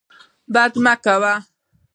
[0.53, 1.33] بد مه کوه.